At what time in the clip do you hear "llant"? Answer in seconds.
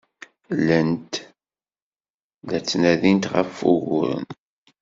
0.57-1.11